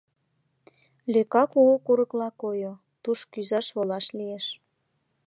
[1.11, 4.45] Лӧка кугу курыкла койо, туш кӱзаш-волаш лиеш.